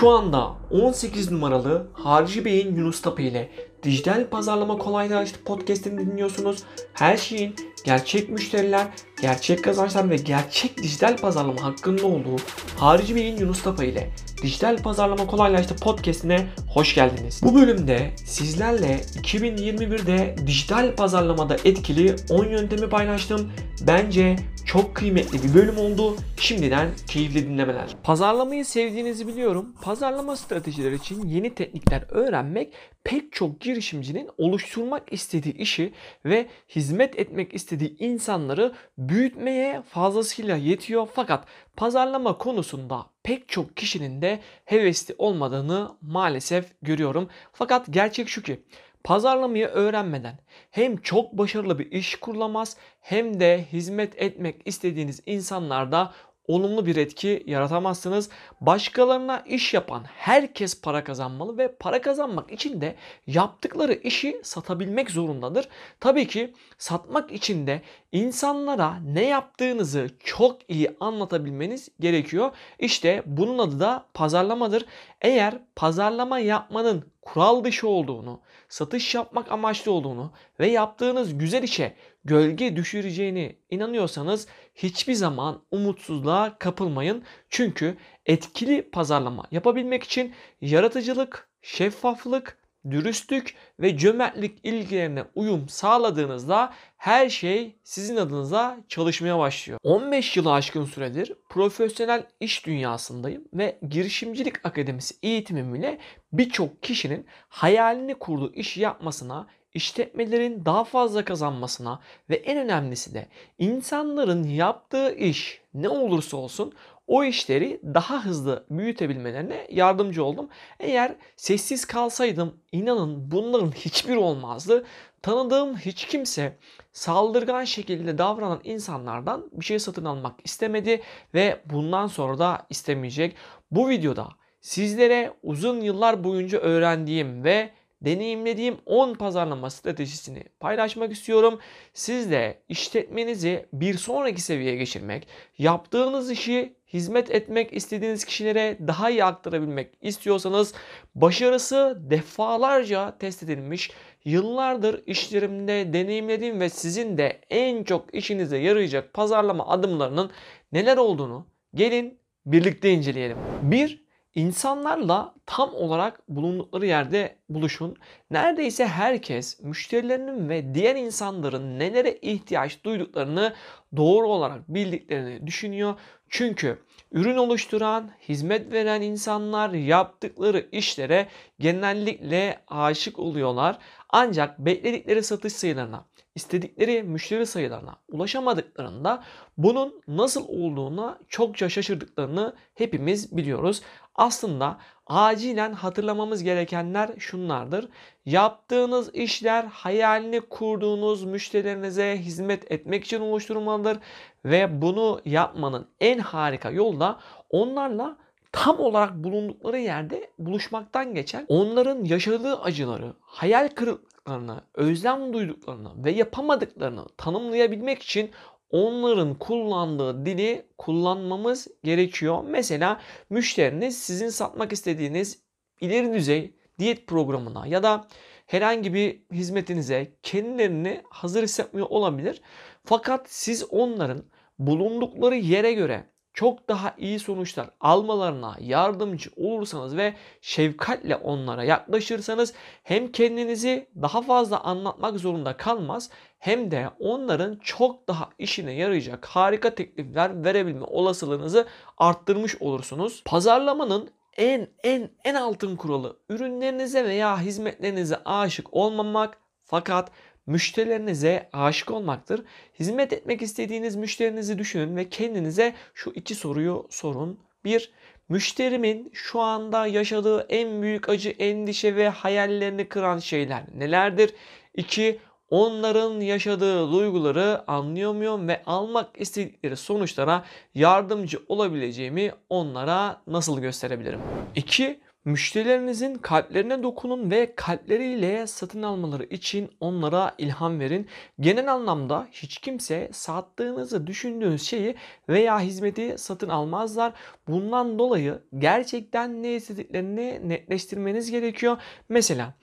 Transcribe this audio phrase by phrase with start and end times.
[0.00, 3.50] 撞的18 numaralı Harcı Bey'in Yunus Tapı ile
[3.82, 6.62] Dijital Pazarlama Kolaylaştı podcast'ini dinliyorsunuz.
[6.92, 7.54] Her şeyin
[7.84, 8.86] gerçek müşteriler,
[9.22, 12.36] gerçek kazançlar ve gerçek dijital pazarlama hakkında olduğu
[12.76, 14.10] Harcı Bey'in Yunus Tapı ile
[14.42, 17.40] Dijital Pazarlama Kolaylaştı podcast'ine hoş geldiniz.
[17.42, 23.52] Bu bölümde sizlerle 2021'de dijital pazarlamada etkili 10 yöntemi paylaştım.
[23.86, 26.16] Bence çok kıymetli bir bölüm oldu.
[26.36, 27.96] Şimdiden keyifli dinlemeler.
[28.02, 29.74] Pazarlamayı sevdiğinizi biliyorum.
[29.82, 32.72] Pazarlama stratejileri için yeni teknikler öğrenmek
[33.04, 35.92] pek çok girişimcinin oluşturmak istediği işi
[36.24, 41.08] ve hizmet etmek istediği insanları büyütmeye fazlasıyla yetiyor.
[41.14, 41.44] Fakat
[41.76, 47.28] pazarlama konusunda pek çok kişinin de hevesli olmadığını maalesef görüyorum.
[47.52, 48.60] Fakat gerçek şu ki
[49.04, 50.38] Pazarlamayı öğrenmeden
[50.70, 56.12] hem çok başarılı bir iş kurulamaz hem de hizmet etmek istediğiniz insanlarda
[56.48, 58.30] olumlu bir etki yaratamazsınız.
[58.60, 65.68] Başkalarına iş yapan herkes para kazanmalı ve para kazanmak için de yaptıkları işi satabilmek zorundadır.
[66.00, 72.50] Tabii ki satmak için de insanlara ne yaptığınızı çok iyi anlatabilmeniz gerekiyor.
[72.78, 74.86] İşte bunun adı da pazarlamadır.
[75.20, 82.76] Eğer pazarlama yapmanın kural dışı olduğunu, satış yapmak amaçlı olduğunu ve yaptığınız güzel işe gölge
[82.76, 87.24] düşüreceğini inanıyorsanız hiçbir zaman umutsuzluğa kapılmayın.
[87.48, 87.96] Çünkü
[88.26, 92.59] etkili pazarlama yapabilmek için yaratıcılık, şeffaflık,
[92.90, 99.78] dürüstlük ve cömertlik ilgilerine uyum sağladığınızda her şey sizin adınıza çalışmaya başlıyor.
[99.82, 105.98] 15 yılı aşkın süredir profesyonel iş dünyasındayım ve girişimcilik akademisi eğitimimle
[106.32, 114.44] birçok kişinin hayalini kurduğu işi yapmasına işletmelerin daha fazla kazanmasına ve en önemlisi de insanların
[114.44, 116.72] yaptığı iş ne olursa olsun
[117.10, 120.48] o işleri daha hızlı büyütebilmelerine yardımcı oldum.
[120.80, 124.86] Eğer sessiz kalsaydım inanın bunların hiçbir olmazdı.
[125.22, 126.56] Tanıdığım hiç kimse
[126.92, 131.02] saldırgan şekilde davranan insanlardan bir şey satın almak istemedi
[131.34, 133.36] ve bundan sonra da istemeyecek.
[133.70, 134.28] Bu videoda
[134.60, 137.70] sizlere uzun yıllar boyunca öğrendiğim ve
[138.02, 141.58] deneyimlediğim 10 pazarlama stratejisini paylaşmak istiyorum.
[141.94, 145.26] Siz de işletmenizi bir sonraki seviyeye geçirmek,
[145.58, 150.74] yaptığınız işi hizmet etmek istediğiniz kişilere daha iyi aktarabilmek istiyorsanız
[151.14, 153.90] başarısı defalarca test edilmiş,
[154.24, 160.30] yıllardır işlerimde deneyimlediğim ve sizin de en çok işinize yarayacak pazarlama adımlarının
[160.72, 163.36] neler olduğunu gelin birlikte inceleyelim.
[163.62, 167.96] 1 İnsanlarla tam olarak bulundukları yerde buluşun.
[168.30, 173.54] Neredeyse herkes müşterilerinin ve diğer insanların nelere ihtiyaç duyduklarını
[173.96, 175.94] doğru olarak bildiklerini düşünüyor.
[176.28, 176.78] Çünkü
[177.12, 183.78] ürün oluşturan, hizmet veren insanlar yaptıkları işlere genellikle aşık oluyorlar.
[184.08, 186.04] Ancak bekledikleri satış sayılarına,
[186.34, 189.24] istedikleri müşteri sayılarına ulaşamadıklarında
[189.56, 193.82] bunun nasıl olduğuna çokça şaşırdıklarını hepimiz biliyoruz.
[194.14, 197.88] Aslında acilen hatırlamamız gerekenler şunlardır.
[198.24, 203.98] Yaptığınız işler hayalini kurduğunuz müşterilerinize hizmet etmek için oluşturulmalıdır
[204.44, 208.16] ve bunu yapmanın en harika yolu da onlarla
[208.52, 217.06] tam olarak bulundukları yerde buluşmaktan geçen onların yaşadığı acıları, hayal kırıklıklarını, özlem duyduklarını ve yapamadıklarını
[217.16, 218.30] tanımlayabilmek için
[218.70, 222.44] onların kullandığı dili kullanmamız gerekiyor.
[222.48, 223.00] Mesela
[223.30, 225.42] müşteriniz sizin satmak istediğiniz
[225.80, 228.08] ileri düzey diyet programına ya da
[228.46, 232.42] herhangi bir hizmetinize kendilerini hazır hissetmiyor olabilir.
[232.84, 234.24] Fakat siz onların
[234.58, 236.04] bulundukları yere göre
[236.34, 244.60] çok daha iyi sonuçlar almalarına yardımcı olursanız ve şefkatle onlara yaklaşırsanız hem kendinizi daha fazla
[244.60, 251.66] anlatmak zorunda kalmaz hem de onların çok daha işine yarayacak harika teklifler verebilme olasılığınızı
[251.98, 253.22] arttırmış olursunuz.
[253.24, 260.10] Pazarlamanın en en en altın kuralı ürünlerinize veya hizmetlerinize aşık olmamak fakat
[260.46, 262.44] müşterilerinize aşık olmaktır.
[262.78, 267.40] Hizmet etmek istediğiniz müşterinizi düşünün ve kendinize şu iki soruyu sorun.
[267.64, 267.92] Bir,
[268.28, 274.34] müşterimin şu anda yaşadığı en büyük acı, endişe ve hayallerini kıran şeyler nelerdir?
[274.74, 275.18] İki,
[275.50, 280.44] onların yaşadığı duyguları anlıyor muyum ve almak istedikleri sonuçlara
[280.74, 284.20] yardımcı olabileceğimi onlara nasıl gösterebilirim?
[284.54, 285.00] 2.
[285.24, 291.08] Müşterilerinizin kalplerine dokunun ve kalpleriyle satın almaları için onlara ilham verin.
[291.40, 294.96] Genel anlamda hiç kimse sattığınızı düşündüğünüz şeyi
[295.28, 297.12] veya hizmeti satın almazlar.
[297.48, 301.76] Bundan dolayı gerçekten ne istediklerini netleştirmeniz gerekiyor.
[302.08, 302.54] Mesela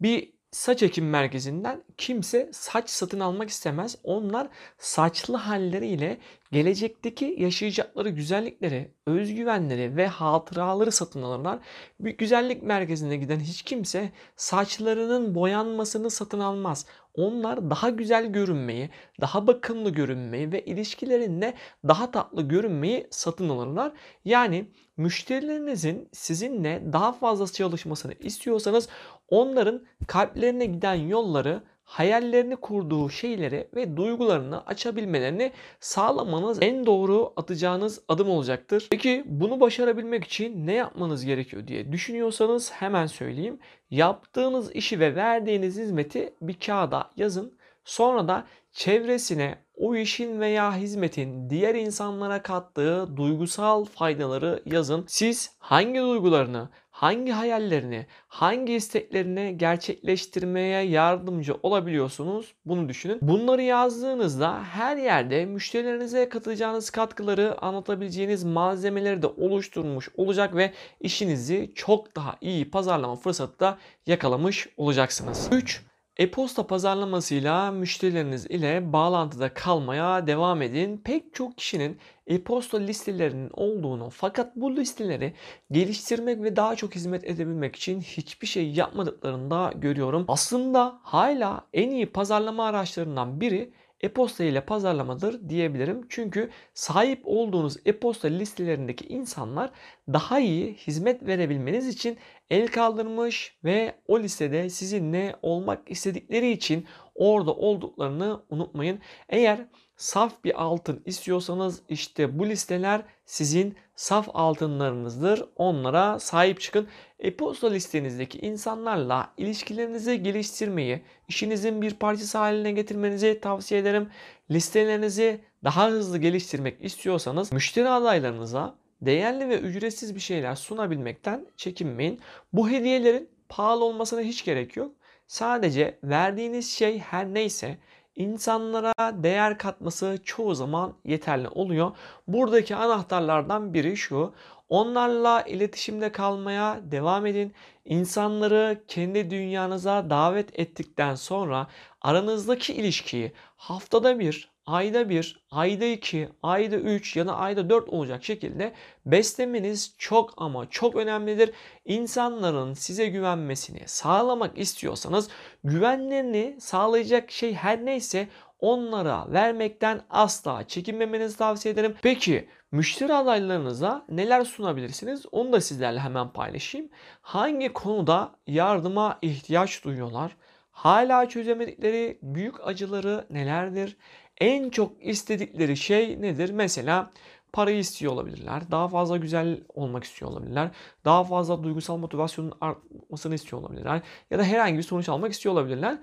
[0.00, 3.96] bir saç ekim merkezinden kimse saç satın almak istemez.
[4.04, 4.48] Onlar
[4.78, 6.18] saçlı halleriyle
[6.52, 11.58] gelecekteki yaşayacakları güzellikleri, özgüvenleri ve hatıraları satın alırlar.
[12.00, 16.86] Bir güzellik merkezine giden hiç kimse saçlarının boyanmasını satın almaz.
[17.14, 18.90] Onlar daha güzel görünmeyi,
[19.20, 21.54] daha bakımlı görünmeyi ve ilişkilerinde
[21.88, 23.92] daha tatlı görünmeyi satın alırlar.
[24.24, 28.88] Yani müşterilerinizin sizinle daha fazla çalışmasını istiyorsanız
[29.28, 38.30] onların kalplerine giden yolları hayallerini kurduğu şeyleri ve duygularını açabilmelerini sağlamanız en doğru atacağınız adım
[38.30, 38.86] olacaktır.
[38.90, 43.58] Peki bunu başarabilmek için ne yapmanız gerekiyor diye düşünüyorsanız hemen söyleyeyim.
[43.90, 47.54] Yaptığınız işi ve verdiğiniz hizmeti bir kağıda yazın.
[47.84, 55.04] Sonra da çevresine o işin veya hizmetin diğer insanlara kattığı duygusal faydaları yazın.
[55.08, 56.68] Siz hangi duygularını,
[57.04, 62.54] hangi hayallerini, hangi isteklerini gerçekleştirmeye yardımcı olabiliyorsunuz?
[62.66, 63.18] Bunu düşünün.
[63.22, 72.16] Bunları yazdığınızda her yerde müşterilerinize katacağınız katkıları anlatabileceğiniz malzemeleri de oluşturmuş olacak ve işinizi çok
[72.16, 75.48] daha iyi pazarlama fırsatı da yakalamış olacaksınız.
[75.52, 75.82] 3.
[76.16, 80.98] E-posta pazarlamasıyla müşterileriniz ile bağlantıda kalmaya devam edin.
[81.04, 85.34] Pek çok kişinin e-posta listelerinin olduğunu fakat bu listeleri
[85.70, 90.24] geliştirmek ve daha çok hizmet edebilmek için hiçbir şey yapmadıklarını da görüyorum.
[90.28, 96.06] Aslında hala en iyi pazarlama araçlarından biri e-posta ile pazarlamadır diyebilirim.
[96.08, 99.70] Çünkü sahip olduğunuz e-posta listelerindeki insanlar
[100.12, 102.18] daha iyi hizmet verebilmeniz için
[102.50, 109.00] el kaldırmış ve o listede sizinle olmak istedikleri için orada olduklarını unutmayın.
[109.28, 115.44] Eğer saf bir altın istiyorsanız işte bu listeler sizin saf altınlarınızdır.
[115.56, 116.88] Onlara sahip çıkın.
[117.18, 124.10] E-posta listenizdeki insanlarla ilişkilerinizi geliştirmeyi, işinizin bir parçası haline getirmenizi tavsiye ederim.
[124.50, 128.74] Listelerinizi daha hızlı geliştirmek istiyorsanız müşteri adaylarınıza
[129.06, 132.20] değerli ve ücretsiz bir şeyler sunabilmekten çekinmeyin.
[132.52, 134.92] Bu hediyelerin pahalı olmasına hiç gerek yok.
[135.26, 137.78] Sadece verdiğiniz şey her neyse
[138.16, 141.96] insanlara değer katması çoğu zaman yeterli oluyor.
[142.28, 144.34] Buradaki anahtarlardan biri şu.
[144.68, 147.54] Onlarla iletişimde kalmaya devam edin.
[147.84, 151.66] İnsanları kendi dünyanıza davet ettikten sonra
[152.00, 158.24] aranızdaki ilişkiyi haftada bir, ayda bir, ayda iki, ayda üç ya da ayda dört olacak
[158.24, 158.72] şekilde
[159.06, 161.50] beslemeniz çok ama çok önemlidir.
[161.84, 165.28] İnsanların size güvenmesini sağlamak istiyorsanız
[165.64, 168.28] güvenlerini sağlayacak şey her neyse
[168.60, 171.94] onlara vermekten asla çekinmemenizi tavsiye ederim.
[172.02, 175.26] Peki müşteri adaylarınıza neler sunabilirsiniz?
[175.32, 176.88] Onu da sizlerle hemen paylaşayım.
[177.22, 180.36] Hangi konuda yardıma ihtiyaç duyuyorlar?
[180.70, 183.96] Hala çözemedikleri büyük acıları nelerdir?
[184.40, 186.50] En çok istedikleri şey nedir?
[186.50, 187.10] Mesela
[187.52, 188.70] parayı istiyor olabilirler.
[188.70, 190.70] Daha fazla güzel olmak istiyor olabilirler.
[191.04, 194.00] Daha fazla duygusal motivasyonun artmasını istiyor olabilirler.
[194.30, 195.98] Ya da herhangi bir sonuç almak istiyor olabilirler.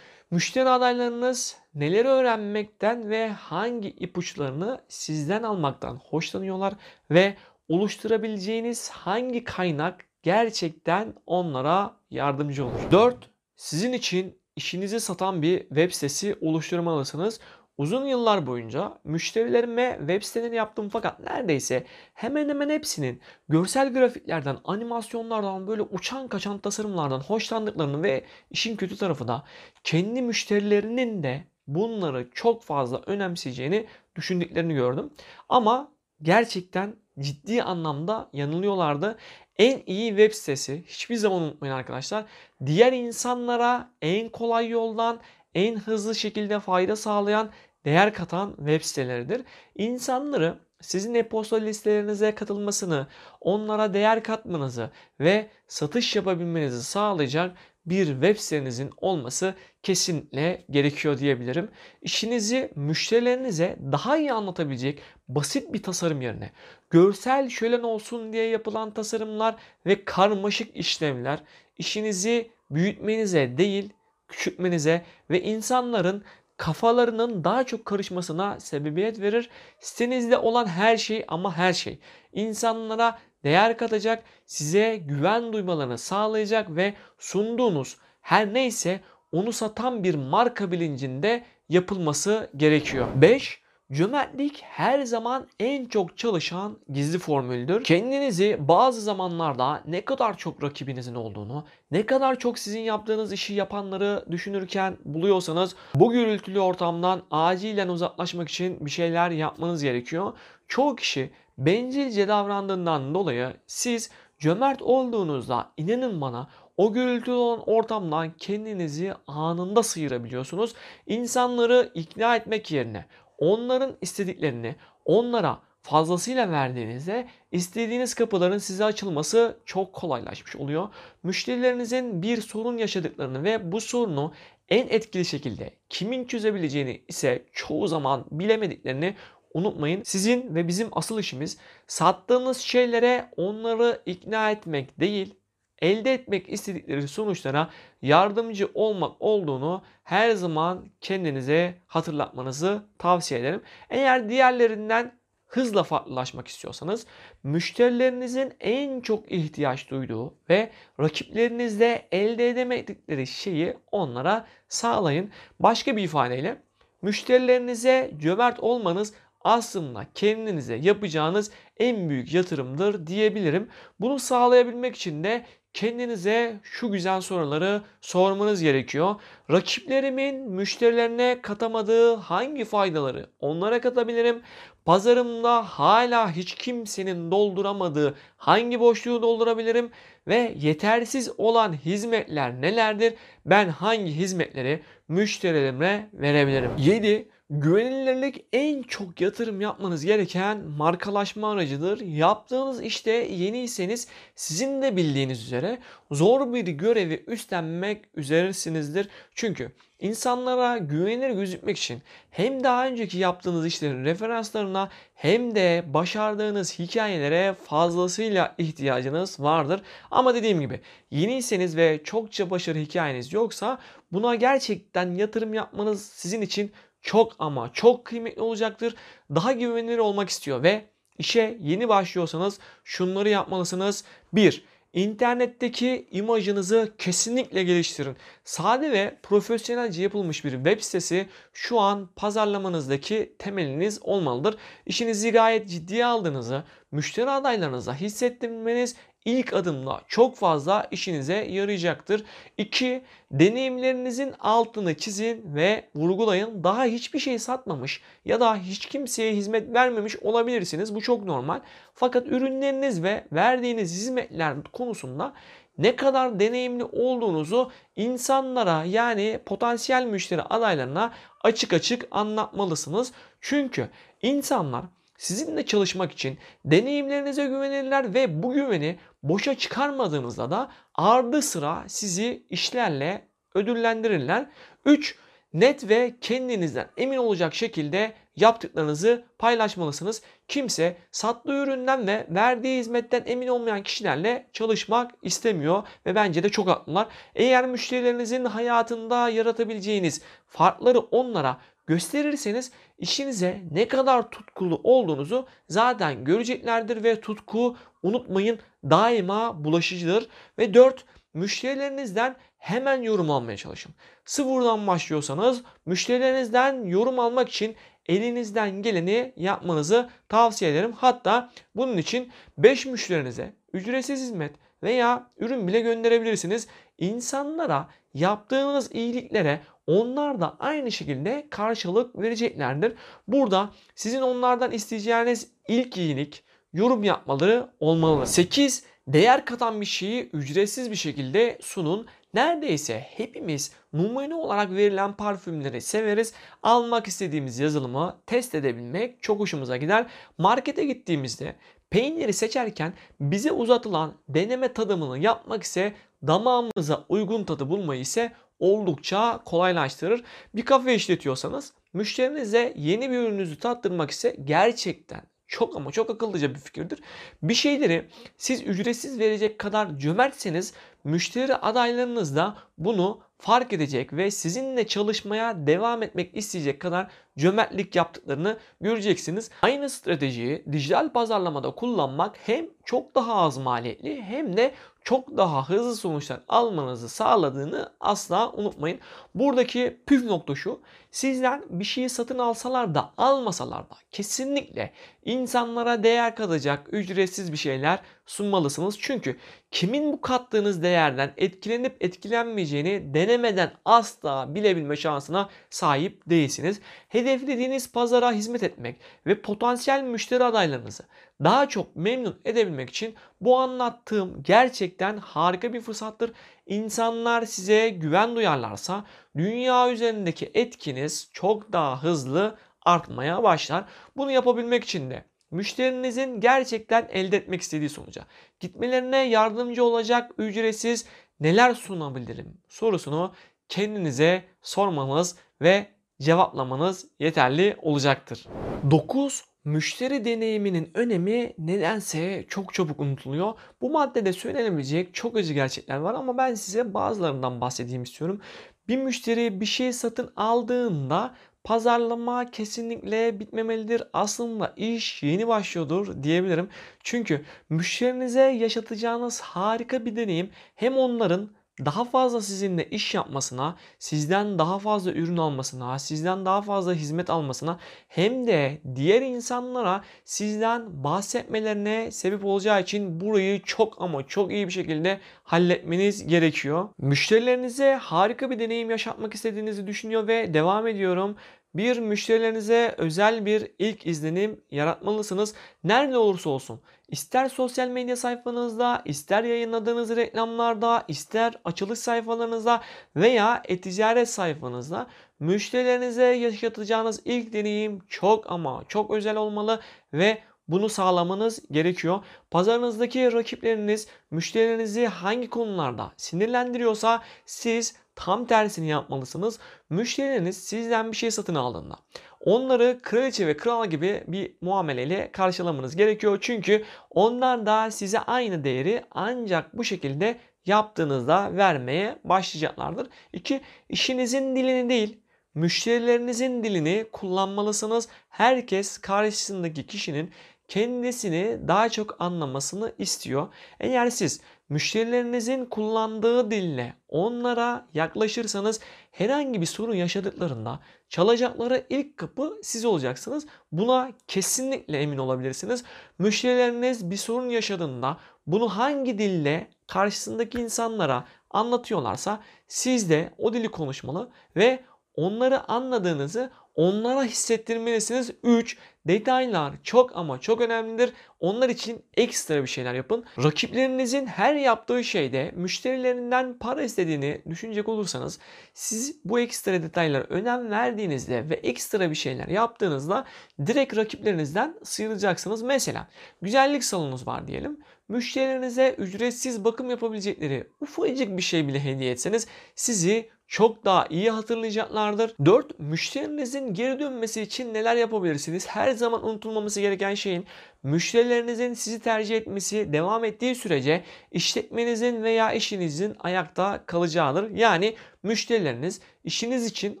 [0.30, 6.74] Müşteri adaylarınız neleri öğrenmekten ve hangi ipuçlarını sizden almaktan hoşlanıyorlar
[7.10, 7.36] ve
[7.68, 12.90] oluşturabileceğiniz hangi kaynak gerçekten onlara yardımcı olur.
[12.90, 13.30] 4.
[13.56, 17.40] Sizin için işinizi satan bir web sitesi oluşturmalısınız.
[17.78, 25.66] Uzun yıllar boyunca müşterilerime web sitelerini yaptım fakat neredeyse hemen hemen hepsinin görsel grafiklerden, animasyonlardan,
[25.66, 29.44] böyle uçan kaçan tasarımlardan hoşlandıklarını ve işin kötü tarafı da
[29.84, 35.10] kendi müşterilerinin de bunları çok fazla önemseyeceğini düşündüklerini gördüm.
[35.48, 35.92] Ama
[36.22, 39.18] gerçekten ciddi anlamda yanılıyorlardı.
[39.56, 42.24] En iyi web sitesi hiçbir zaman unutmayın arkadaşlar.
[42.66, 45.20] Diğer insanlara en kolay yoldan
[45.54, 47.50] en hızlı şekilde fayda sağlayan
[47.84, 49.42] değer katan web siteleridir.
[49.74, 53.06] İnsanları sizin e-posta listelerinize katılmasını,
[53.40, 57.56] onlara değer katmanızı ve satış yapabilmenizi sağlayacak
[57.86, 61.70] bir web sitenizin olması kesinlikle gerekiyor diyebilirim.
[62.02, 66.52] İşinizi müşterilerinize daha iyi anlatabilecek basit bir tasarım yerine
[66.90, 69.56] görsel şölen olsun diye yapılan tasarımlar
[69.86, 71.42] ve karmaşık işlemler
[71.78, 73.92] işinizi büyütmenize değil
[74.28, 76.24] küçültmenize ve insanların
[76.58, 79.50] kafalarının daha çok karışmasına sebebiyet verir.
[79.80, 81.98] Sitenizde olan her şey ama her şey
[82.32, 89.00] insanlara değer katacak, size güven duymalarını sağlayacak ve sunduğunuz her neyse
[89.32, 93.06] onu satan bir marka bilincinde yapılması gerekiyor.
[93.14, 93.62] 5.
[93.92, 97.84] Cömertlik her zaman en çok çalışan gizli formüldür.
[97.84, 104.24] Kendinizi bazı zamanlarda ne kadar çok rakibinizin olduğunu, ne kadar çok sizin yaptığınız işi yapanları
[104.30, 110.32] düşünürken buluyorsanız bu gürültülü ortamdan acilen uzaklaşmak için bir şeyler yapmanız gerekiyor.
[110.68, 119.14] Çoğu kişi bencilce davrandığından dolayı siz cömert olduğunuzda inanın bana o gürültülü olan ortamdan kendinizi
[119.26, 120.74] anında sıyırabiliyorsunuz.
[121.06, 123.06] İnsanları ikna etmek yerine
[123.38, 130.88] onların istediklerini onlara fazlasıyla verdiğinizde istediğiniz kapıların size açılması çok kolaylaşmış oluyor.
[131.22, 134.32] Müşterilerinizin bir sorun yaşadıklarını ve bu sorunu
[134.68, 139.14] en etkili şekilde kimin çözebileceğini ise çoğu zaman bilemediklerini
[139.54, 140.02] unutmayın.
[140.02, 145.34] Sizin ve bizim asıl işimiz sattığımız şeylere onları ikna etmek değil,
[145.82, 147.70] elde etmek istedikleri sonuçlara
[148.02, 153.62] yardımcı olmak olduğunu her zaman kendinize hatırlatmanızı tavsiye ederim.
[153.90, 157.06] Eğer diğerlerinden hızla farklılaşmak istiyorsanız
[157.42, 160.70] müşterilerinizin en çok ihtiyaç duyduğu ve
[161.00, 165.30] rakiplerinizde elde edemedikleri şeyi onlara sağlayın.
[165.60, 166.62] Başka bir ifadeyle
[167.02, 173.68] müşterilerinize cömert olmanız aslında kendinize yapacağınız en büyük yatırımdır diyebilirim.
[174.00, 175.44] Bunu sağlayabilmek için de
[175.74, 179.14] kendinize şu güzel soruları sormanız gerekiyor.
[179.50, 184.42] Rakiplerimin müşterilerine katamadığı hangi faydaları onlara katabilirim?
[184.84, 189.90] Pazarımda hala hiç kimsenin dolduramadığı hangi boşluğu doldurabilirim?
[190.28, 193.14] Ve yetersiz olan hizmetler nelerdir?
[193.46, 196.70] Ben hangi hizmetleri müşterilerime verebilirim?
[196.78, 197.28] 7.
[197.50, 202.00] Güvenilirlik en çok yatırım yapmanız gereken markalaşma aracıdır.
[202.00, 205.78] Yaptığınız işte yeniyseniz sizin de bildiğiniz üzere
[206.10, 209.08] zor bir görevi üstlenmek üzeresinizdir.
[209.34, 217.54] Çünkü insanlara güvenilir gözükmek için hem daha önceki yaptığınız işlerin referanslarına hem de başardığınız hikayelere
[217.64, 219.80] fazlasıyla ihtiyacınız vardır.
[220.18, 223.78] Ama dediğim gibi yeniyseniz ve çokça başarı hikayeniz yoksa
[224.12, 226.72] buna gerçekten yatırım yapmanız sizin için
[227.02, 228.94] çok ama çok kıymetli olacaktır.
[229.34, 230.84] Daha güvenilir olmak istiyor ve
[231.18, 234.04] işe yeni başlıyorsanız şunları yapmalısınız.
[234.32, 234.64] 1.
[234.92, 238.16] İnternetteki imajınızı kesinlikle geliştirin.
[238.44, 244.56] Sade ve profesyonelce yapılmış bir web sitesi şu an pazarlamanızdaki temeliniz olmalıdır.
[244.86, 252.24] İşinizi gayet ciddiye aldığınızı, müşteri adaylarınıza hissettirmeniz ilk adımla çok fazla işinize yarayacaktır.
[252.58, 253.02] 2.
[253.30, 256.64] Deneyimlerinizin altını çizin ve vurgulayın.
[256.64, 260.94] Daha hiçbir şey satmamış ya da hiç kimseye hizmet vermemiş olabilirsiniz.
[260.94, 261.60] Bu çok normal.
[261.94, 265.34] Fakat ürünleriniz ve verdiğiniz hizmetler konusunda
[265.78, 271.12] ne kadar deneyimli olduğunuzu insanlara yani potansiyel müşteri adaylarına
[271.44, 273.12] açık açık anlatmalısınız.
[273.40, 273.88] Çünkü
[274.22, 274.84] insanlar
[275.18, 283.28] sizinle çalışmak için deneyimlerinize güvenirler ve bu güveni boşa çıkarmadığınızda da ardı sıra sizi işlerle
[283.54, 284.46] ödüllendirirler.
[284.84, 285.18] 3.
[285.52, 290.22] Net ve kendinizden emin olacak şekilde yaptıklarınızı paylaşmalısınız.
[290.48, 296.68] Kimse sattığı üründen ve verdiği hizmetten emin olmayan kişilerle çalışmak istemiyor ve bence de çok
[296.68, 297.08] haklılar.
[297.34, 307.20] Eğer müşterilerinizin hayatında yaratabileceğiniz farkları onlara gösterirseniz işinize ne kadar tutkulu olduğunuzu zaten göreceklerdir ve
[307.20, 310.28] tutku unutmayın daima bulaşıcıdır.
[310.58, 311.04] Ve 4
[311.34, 313.94] müşterilerinizden hemen yorum almaya çalışın.
[314.24, 317.76] Sıfırdan başlıyorsanız müşterilerinizden yorum almak için
[318.06, 320.92] elinizden geleni yapmanızı tavsiye ederim.
[320.92, 326.68] Hatta bunun için 5 müşterinize ücretsiz hizmet veya ürün bile gönderebilirsiniz.
[326.98, 332.92] İnsanlara yaptığınız iyiliklere onlar da aynı şekilde karşılık vereceklerdir.
[333.28, 338.26] Burada sizin onlardan isteyeceğiniz ilk iyilik yorum yapmaları olmalı.
[338.26, 338.84] 8.
[339.06, 342.06] Değer katan bir şeyi ücretsiz bir şekilde sunun.
[342.34, 346.32] Neredeyse hepimiz numune olarak verilen parfümleri severiz.
[346.62, 350.06] Almak istediğimiz yazılımı test edebilmek çok hoşumuza gider.
[350.38, 351.56] Markete gittiğimizde
[351.90, 355.94] peyniri seçerken bize uzatılan deneme tadımını yapmak ise
[356.26, 360.24] damağımıza uygun tadı bulmayı ise oldukça kolaylaştırır.
[360.54, 366.60] Bir kafe işletiyorsanız müşterinize yeni bir ürününüzü tattırmak ise gerçekten çok ama çok akıllıca bir
[366.60, 367.00] fikirdir.
[367.42, 370.74] Bir şeyleri siz ücretsiz verecek kadar cömertseniz
[371.04, 378.58] müşteri adaylarınız da bunu fark edecek ve sizinle çalışmaya devam etmek isteyecek kadar cömertlik yaptıklarını
[378.80, 379.50] göreceksiniz.
[379.62, 384.74] Aynı stratejiyi dijital pazarlamada kullanmak hem çok daha az maliyetli hem de
[385.04, 388.98] çok daha hızlı sonuçlar almanızı sağladığını asla unutmayın.
[389.34, 390.80] Buradaki püf nokta şu.
[391.10, 394.92] Sizden bir şeyi satın alsalar da almasalar da kesinlikle
[395.24, 398.96] insanlara değer katacak ücretsiz bir şeyler sunmalısınız.
[399.00, 399.36] Çünkü
[399.70, 406.80] kimin bu kattığınız değerden etkilenip etkilenmeyeceğini denemeden asla bilebilme şansına sahip değilsiniz.
[407.08, 411.02] Hedeflediğiniz pazara hizmet etmek ve potansiyel müşteri adaylarınızı
[411.44, 416.32] daha çok memnun edebilmek için bu anlattığım gerçekten harika bir fırsattır.
[416.66, 419.04] İnsanlar size güven duyarlarsa
[419.36, 423.84] dünya üzerindeki etkiniz çok daha hızlı artmaya başlar.
[424.16, 428.24] Bunu yapabilmek için de müşterinizin gerçekten elde etmek istediği sonuca
[428.60, 431.06] gitmelerine yardımcı olacak ücretsiz
[431.40, 433.34] neler sunabilirim sorusunu
[433.68, 435.86] kendinize sormanız ve
[436.20, 438.46] cevaplamanız yeterli olacaktır.
[438.90, 443.54] 9 Müşteri deneyiminin önemi nedense çok çabuk unutuluyor.
[443.80, 448.40] Bu maddede söylenebilecek çok acı gerçekler var ama ben size bazılarından bahsedeyim istiyorum.
[448.88, 451.34] Bir müşteri bir şey satın aldığında
[451.64, 454.02] pazarlama kesinlikle bitmemelidir.
[454.12, 456.68] Aslında iş yeni başlıyordur diyebilirim.
[457.02, 461.50] Çünkü müşterinize yaşatacağınız harika bir deneyim hem onların
[461.84, 467.78] daha fazla sizinle iş yapmasına, sizden daha fazla ürün almasına, sizden daha fazla hizmet almasına
[468.08, 474.72] hem de diğer insanlara sizden bahsetmelerine sebep olacağı için burayı çok ama çok iyi bir
[474.72, 476.88] şekilde halletmeniz gerekiyor.
[476.98, 481.36] Müşterilerinize harika bir deneyim yaşatmak istediğinizi düşünüyor ve devam ediyorum.
[481.78, 485.54] Bir müşterilerinize özel bir ilk izlenim yaratmalısınız.
[485.84, 486.80] Nerede olursa olsun.
[487.08, 492.82] İster sosyal medya sayfanızda, ister yayınladığınız reklamlarda, ister açılış sayfalarınızda
[493.16, 495.06] veya e-ticaret sayfanızda
[495.40, 499.80] müşterilerinize yaşatacağınız ilk deneyim çok ama çok özel olmalı
[500.12, 502.24] ve bunu sağlamanız gerekiyor.
[502.50, 509.58] Pazarınızdaki rakipleriniz müşterilerinizi hangi konularda sinirlendiriyorsa siz tam tersini yapmalısınız.
[509.90, 511.96] Müşterileriniz sizden bir şey satın aldığında
[512.40, 516.38] onları kraliçe ve kral gibi bir muameleyle karşılamanız gerekiyor.
[516.40, 523.08] Çünkü onlar da size aynı değeri ancak bu şekilde yaptığınızda vermeye başlayacaklardır.
[523.32, 525.20] İki, işinizin dilini değil
[525.54, 528.08] müşterilerinizin dilini kullanmalısınız.
[528.28, 530.30] Herkes karşısındaki kişinin
[530.68, 533.48] kendisini daha çok anlamasını istiyor.
[533.80, 542.84] Eğer siz müşterilerinizin kullandığı dille onlara yaklaşırsanız herhangi bir sorun yaşadıklarında çalacakları ilk kapı siz
[542.84, 543.46] olacaksınız.
[543.72, 545.84] Buna kesinlikle emin olabilirsiniz.
[546.18, 554.30] Müşterileriniz bir sorun yaşadığında bunu hangi dille karşısındaki insanlara anlatıyorlarsa siz de o dili konuşmalı
[554.56, 558.30] ve onları anladığınızı onlara hissettirmelisiniz.
[558.42, 558.78] 3.
[559.08, 561.12] Detaylar çok ama çok önemlidir.
[561.40, 563.24] Onlar için ekstra bir şeyler yapın.
[563.42, 568.38] Rakiplerinizin her yaptığı şeyde müşterilerinden para istediğini düşünecek olursanız
[568.74, 573.24] siz bu ekstra detaylara önem verdiğinizde ve ekstra bir şeyler yaptığınızda
[573.66, 575.62] direkt rakiplerinizden sıyrılacaksınız.
[575.62, 576.08] Mesela
[576.42, 577.80] güzellik salonunuz var diyelim.
[578.08, 585.34] Müşterilerinize ücretsiz bakım yapabilecekleri ufacık bir şey bile hediye etseniz sizi çok daha iyi hatırlayacaklardır.
[585.44, 585.78] 4.
[585.78, 588.66] Müşterinizin geri dönmesi için neler yapabilirsiniz?
[588.66, 590.46] Her zaman unutulmaması gereken şeyin
[590.82, 597.50] müşterilerinizin sizi tercih etmesi devam ettiği sürece işletmenizin veya işinizin ayakta kalacağıdır.
[597.50, 600.00] Yani müşterileriniz işiniz için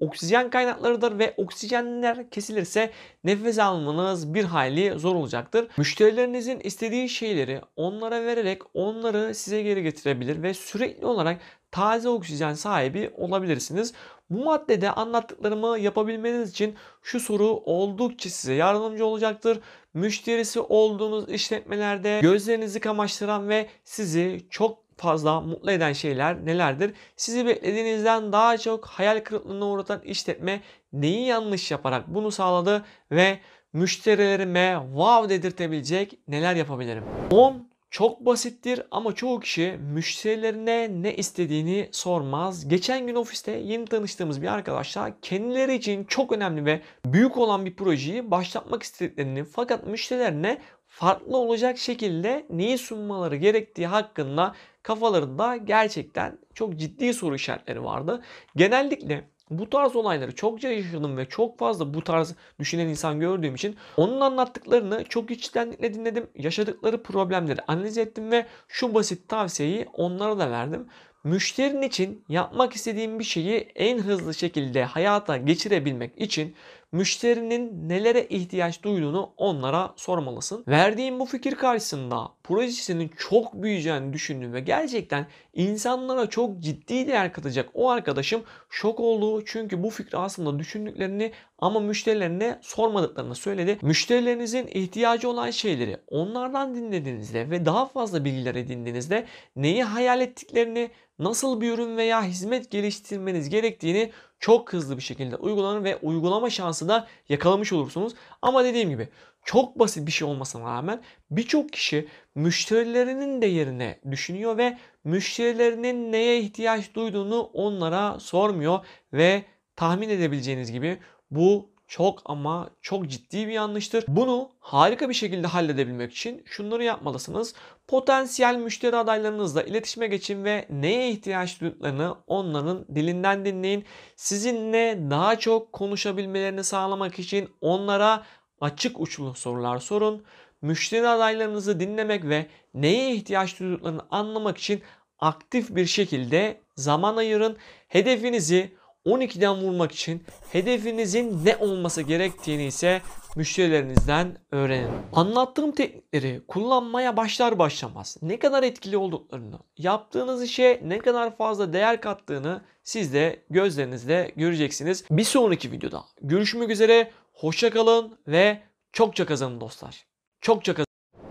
[0.00, 2.90] oksijen kaynaklarıdır ve oksijenler kesilirse
[3.24, 5.68] nefes almanız bir hayli zor olacaktır.
[5.76, 11.40] Müşterilerinizin istediği şeyleri onlara vererek onları size geri getirebilir ve sürekli olarak
[11.76, 13.92] taze oksijen sahibi olabilirsiniz.
[14.30, 19.60] Bu maddede anlattıklarımı yapabilmeniz için şu soru oldukça size yardımcı olacaktır.
[19.94, 26.94] Müşterisi olduğunuz işletmelerde gözlerinizi kamaştıran ve sizi çok fazla mutlu eden şeyler nelerdir?
[27.16, 30.60] Sizi beklediğinizden daha çok hayal kırıklığına uğratan işletme
[30.92, 33.38] neyi yanlış yaparak bunu sağladı ve
[33.72, 37.04] müşterilerime wow dedirtebilecek neler yapabilirim?
[37.30, 42.68] 10 çok basittir ama çoğu kişi müşterilerine ne istediğini sormaz.
[42.68, 47.76] Geçen gün ofiste yeni tanıştığımız bir arkadaşla kendileri için çok önemli ve büyük olan bir
[47.76, 56.76] projeyi başlatmak istediklerini fakat müşterilerine farklı olacak şekilde neyi sunmaları gerektiği hakkında kafalarında gerçekten çok
[56.76, 58.22] ciddi soru işaretleri vardı.
[58.56, 63.76] Genellikle bu tarz olayları çokça yaşadım ve çok fazla bu tarz düşünen insan gördüğüm için
[63.96, 66.26] onun anlattıklarını çok içtenlikle dinledim.
[66.34, 70.86] Yaşadıkları problemleri analiz ettim ve şu basit tavsiyeyi onlara da verdim.
[71.24, 76.54] Müşterin için yapmak istediğin bir şeyi en hızlı şekilde hayata geçirebilmek için
[76.96, 80.64] müşterinin nelere ihtiyaç duyduğunu onlara sormalısın.
[80.68, 87.68] Verdiğim bu fikir karşısında projesinin çok büyüyeceğini düşündüğüm ve gerçekten insanlara çok ciddi değer katacak
[87.74, 89.44] o arkadaşım şok oldu.
[89.44, 93.78] Çünkü bu fikri aslında düşündüklerini ama müşterilerine sormadıklarını söyledi.
[93.82, 101.60] Müşterilerinizin ihtiyacı olan şeyleri onlardan dinlediğinizde ve daha fazla bilgiler edindiğinizde neyi hayal ettiklerini, nasıl
[101.60, 107.06] bir ürün veya hizmet geliştirmeniz gerektiğini çok hızlı bir şekilde uygulanır ve uygulama şansı da
[107.28, 108.14] yakalamış olursunuz.
[108.42, 109.08] Ama dediğim gibi
[109.44, 116.94] çok basit bir şey olmasına rağmen birçok kişi müşterilerinin değerine düşünüyor ve müşterilerinin neye ihtiyaç
[116.94, 119.44] duyduğunu onlara sormuyor ve
[119.76, 120.98] tahmin edebileceğiniz gibi
[121.30, 124.04] bu çok ama çok ciddi bir yanlıştır.
[124.08, 127.54] Bunu harika bir şekilde halledebilmek için şunları yapmalısınız.
[127.88, 133.84] Potansiyel müşteri adaylarınızla iletişime geçin ve neye ihtiyaç duyduklarını onların dilinden dinleyin.
[134.16, 138.24] Sizinle daha çok konuşabilmelerini sağlamak için onlara
[138.60, 140.24] açık uçlu sorular sorun.
[140.62, 144.82] Müşteri adaylarınızı dinlemek ve neye ihtiyaç duyduklarını anlamak için
[145.18, 147.56] aktif bir şekilde zaman ayırın.
[147.88, 148.75] Hedefinizi
[149.06, 153.02] 12'den vurmak için hedefinizin ne olması gerektiğini ise
[153.36, 154.90] müşterilerinizden öğrenin.
[155.12, 162.00] Anlattığım teknikleri kullanmaya başlar başlamaz ne kadar etkili olduklarını, yaptığınız işe ne kadar fazla değer
[162.00, 165.04] kattığını siz de gözlerinizle göreceksiniz.
[165.10, 167.10] Bir sonraki videoda görüşmek üzere.
[167.32, 170.06] Hoşça kalın ve çokça kazanın dostlar.
[170.40, 170.86] Çokça kazanın.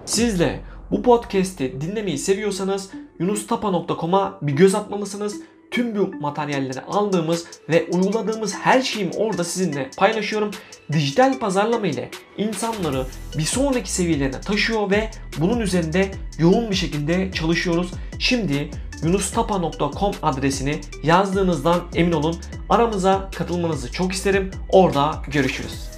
[0.05, 0.59] Siz de
[0.91, 8.82] bu podcast'i dinlemeyi seviyorsanız yunustapa.com'a bir göz atmalısınız tüm bu materyalleri aldığımız ve uyguladığımız her
[8.82, 10.51] şeyimi orada sizinle paylaşıyorum.
[10.91, 13.06] Dijital pazarlama ile insanları
[13.38, 17.91] bir sonraki seviyelerine taşıyor ve bunun üzerinde yoğun bir şekilde çalışıyoruz.
[18.19, 18.69] Şimdi
[19.04, 22.38] yunustapa.com adresini yazdığınızdan emin olun.
[22.69, 24.51] Aramıza katılmanızı çok isterim.
[24.69, 25.94] Orada görüşürüz.